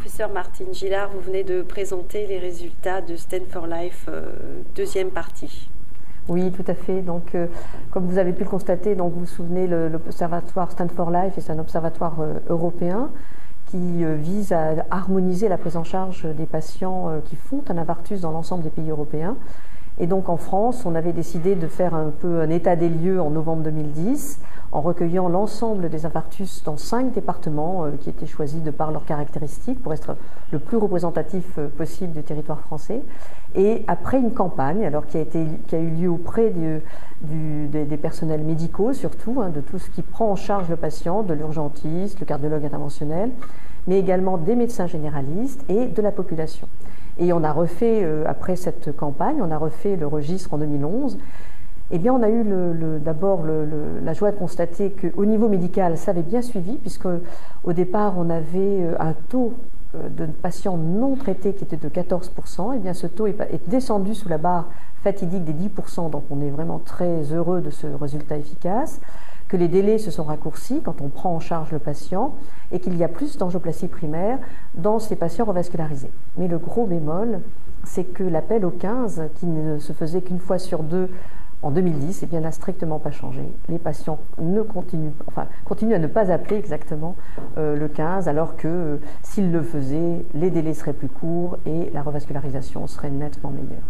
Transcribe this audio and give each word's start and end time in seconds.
Professeur 0.00 0.32
Martine 0.32 0.72
Gillard, 0.72 1.10
vous 1.10 1.20
venez 1.20 1.44
de 1.44 1.60
présenter 1.60 2.26
les 2.26 2.38
résultats 2.38 3.02
de 3.02 3.16
Stand 3.16 3.42
for 3.50 3.66
Life, 3.66 4.06
euh, 4.08 4.32
deuxième 4.74 5.10
partie. 5.10 5.68
Oui, 6.26 6.50
tout 6.52 6.64
à 6.68 6.74
fait. 6.74 7.02
Donc, 7.02 7.34
euh, 7.34 7.48
comme 7.90 8.06
vous 8.06 8.16
avez 8.16 8.32
pu 8.32 8.44
le 8.44 8.48
constater, 8.48 8.94
donc 8.94 9.12
vous 9.12 9.20
vous 9.20 9.26
souvenez, 9.26 9.66
l'observatoire 9.66 10.72
Stand 10.72 10.90
for 10.92 11.10
Life 11.10 11.36
est 11.36 11.50
un 11.50 11.58
observatoire 11.58 12.18
euh, 12.20 12.38
européen 12.48 13.10
qui 13.66 14.02
vise 14.16 14.52
à 14.54 14.86
harmoniser 14.90 15.50
la 15.50 15.58
prise 15.58 15.76
en 15.76 15.84
charge 15.84 16.24
des 16.24 16.46
patients 16.46 17.20
qui 17.26 17.36
font 17.36 17.62
un 17.68 17.76
infarctus 17.76 18.22
dans 18.22 18.32
l'ensemble 18.32 18.64
des 18.64 18.70
pays 18.70 18.90
européens. 18.90 19.36
Et 19.98 20.06
donc 20.06 20.30
en 20.30 20.38
France, 20.38 20.86
on 20.86 20.94
avait 20.94 21.12
décidé 21.12 21.54
de 21.54 21.68
faire 21.68 21.94
un 21.94 22.08
peu 22.08 22.40
un 22.40 22.48
état 22.48 22.74
des 22.74 22.88
lieux 22.88 23.20
en 23.20 23.30
novembre 23.30 23.62
2010 23.64 24.40
en 24.72 24.80
recueillant 24.80 25.28
l'ensemble 25.28 25.88
des 25.88 26.06
infarctus 26.06 26.62
dans 26.62 26.76
cinq 26.76 27.12
départements 27.12 27.84
euh, 27.84 27.90
qui 28.00 28.08
étaient 28.08 28.26
choisis 28.26 28.62
de 28.62 28.70
par 28.70 28.92
leurs 28.92 29.04
caractéristiques 29.04 29.82
pour 29.82 29.92
être 29.92 30.16
le 30.52 30.58
plus 30.58 30.76
représentatif 30.76 31.44
euh, 31.58 31.68
possible 31.68 32.12
du 32.12 32.22
territoire 32.22 32.60
français. 32.60 33.02
Et 33.56 33.84
après 33.88 34.20
une 34.20 34.32
campagne, 34.32 34.84
alors 34.84 35.06
qui 35.06 35.18
a, 35.18 35.78
eu 35.78 35.90
lieu 35.90 36.08
auprès 36.08 36.50
des, 36.50 37.96
personnels 37.96 38.42
médicaux 38.42 38.92
surtout, 38.92 39.40
hein, 39.40 39.48
de 39.48 39.60
tout 39.60 39.78
ce 39.78 39.90
qui 39.90 40.02
prend 40.02 40.30
en 40.30 40.36
charge 40.36 40.68
le 40.68 40.76
patient, 40.76 41.22
de 41.22 41.34
l'urgentiste, 41.34 42.20
le 42.20 42.26
cardiologue 42.26 42.64
interventionnel, 42.64 43.30
mais 43.88 43.98
également 43.98 44.38
des 44.38 44.54
médecins 44.54 44.86
généralistes 44.86 45.64
et 45.68 45.86
de 45.86 46.02
la 46.02 46.12
population. 46.12 46.68
Et 47.18 47.32
on 47.32 47.42
a 47.42 47.52
refait, 47.52 48.04
euh, 48.04 48.24
après 48.26 48.54
cette 48.54 48.96
campagne, 48.96 49.42
on 49.42 49.50
a 49.50 49.58
refait 49.58 49.96
le 49.96 50.06
registre 50.06 50.54
en 50.54 50.58
2011 50.58 51.18
eh 51.90 51.98
bien, 51.98 52.14
on 52.14 52.22
a 52.22 52.30
eu 52.30 52.44
d'abord 53.00 53.42
la 53.44 54.12
joie 54.12 54.30
de 54.30 54.36
constater 54.36 54.92
qu'au 54.92 55.24
niveau 55.24 55.48
médical, 55.48 55.98
ça 55.98 56.12
avait 56.12 56.22
bien 56.22 56.42
suivi, 56.42 56.74
puisque 56.74 57.08
au 57.64 57.72
départ, 57.72 58.14
on 58.16 58.30
avait 58.30 58.82
euh, 58.82 58.94
un 59.00 59.12
taux 59.28 59.54
euh, 59.96 60.08
de 60.08 60.26
patients 60.26 60.76
non 60.76 61.16
traités 61.16 61.52
qui 61.52 61.64
était 61.64 61.76
de 61.76 61.88
14%. 61.88 62.74
Eh 62.76 62.78
bien, 62.78 62.94
ce 62.94 63.08
taux 63.08 63.26
est, 63.26 63.68
descendu 63.68 64.14
sous 64.14 64.28
la 64.28 64.38
barre 64.38 64.68
fatidique 65.02 65.44
des 65.44 65.52
10%, 65.68 66.10
donc 66.10 66.24
on 66.30 66.40
est 66.40 66.50
vraiment 66.50 66.78
très 66.78 67.32
heureux 67.32 67.60
de 67.60 67.70
ce 67.70 67.86
résultat 67.86 68.36
efficace 68.36 69.00
que 69.48 69.56
les 69.56 69.66
délais 69.66 69.98
se 69.98 70.12
sont 70.12 70.22
raccourcis 70.22 70.80
quand 70.80 71.00
on 71.00 71.08
prend 71.08 71.34
en 71.34 71.40
charge 71.40 71.72
le 71.72 71.80
patient 71.80 72.36
et 72.70 72.78
qu'il 72.78 72.96
y 72.96 73.02
a 73.02 73.08
plus 73.08 73.36
d'angioplastie 73.36 73.88
primaire 73.88 74.38
dans 74.74 75.00
ces 75.00 75.16
patients 75.16 75.44
revascularisés. 75.44 76.12
Mais 76.36 76.46
le 76.46 76.58
gros 76.58 76.86
bémol, 76.86 77.40
c'est 77.82 78.04
que 78.04 78.22
l'appel 78.22 78.64
au 78.64 78.70
15, 78.70 79.22
qui 79.34 79.46
ne 79.46 79.80
se 79.80 79.92
faisait 79.92 80.22
qu'une 80.22 80.38
fois 80.38 80.60
sur 80.60 80.84
deux 80.84 81.10
en 81.62 81.70
2010, 81.70 82.22
eh 82.22 82.26
bien, 82.26 82.40
n'a 82.40 82.52
strictement 82.52 82.98
pas 82.98 83.10
changé. 83.10 83.42
Les 83.68 83.78
patients 83.78 84.18
ne 84.38 84.62
continuent, 84.62 85.12
enfin, 85.26 85.46
continuent 85.64 85.94
à 85.94 85.98
ne 85.98 86.06
pas 86.06 86.30
appeler 86.32 86.56
exactement 86.56 87.16
euh, 87.58 87.76
le 87.76 87.88
15, 87.88 88.28
alors 88.28 88.56
que 88.56 88.68
euh, 88.68 88.96
s'ils 89.22 89.52
le 89.52 89.62
faisaient, 89.62 90.24
les 90.34 90.50
délais 90.50 90.74
seraient 90.74 90.92
plus 90.92 91.08
courts 91.08 91.58
et 91.66 91.90
la 91.92 92.02
revascularisation 92.02 92.86
serait 92.86 93.10
nettement 93.10 93.50
meilleure. 93.50 93.82